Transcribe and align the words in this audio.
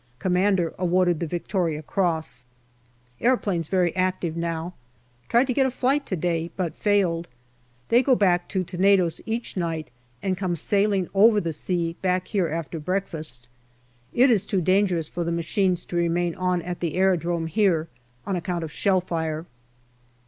Commander 0.17 0.73
awarded 0.79 1.19
the 1.19 1.27
V.C. 1.27 1.83
Aeroplanes 3.23 3.67
very 3.67 3.95
active 3.95 4.35
now; 4.35 4.73
tried 5.29 5.45
to 5.45 5.53
get 5.53 5.67
a 5.67 5.69
flight 5.69 6.07
to 6.07 6.15
day, 6.15 6.49
but 6.55 6.75
failed. 6.75 7.27
They 7.89 8.01
go 8.01 8.15
back 8.15 8.49
to 8.49 8.63
Tenedos 8.63 9.21
each 9.27 9.55
night, 9.55 9.91
and 10.23 10.35
come 10.35 10.55
sailing 10.55 11.07
over 11.13 11.39
the 11.39 11.53
sea 11.53 11.97
back 12.01 12.29
here 12.29 12.47
after 12.47 12.79
breakfast. 12.79 13.47
It 14.11 14.31
is 14.31 14.43
too 14.43 14.59
dangerous 14.59 15.07
for 15.07 15.23
the 15.23 15.31
machines 15.31 15.85
to 15.85 15.95
remain 15.97 16.33
on 16.33 16.63
at 16.63 16.79
the 16.79 16.95
aerodrome 16.95 17.45
here, 17.45 17.87
on 18.25 18.35
account 18.35 18.63
of 18.63 18.71
shell 18.71 19.01
fire. 19.01 19.45